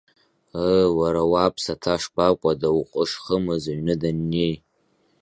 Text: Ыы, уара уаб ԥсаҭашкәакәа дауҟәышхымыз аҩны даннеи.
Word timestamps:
Ыы, 0.69 0.81
уара 0.99 1.21
уаб 1.31 1.51
ԥсаҭашкәакәа 1.55 2.59
дауҟәышхымыз 2.59 3.63
аҩны 3.71 3.95
даннеи. 4.01 4.53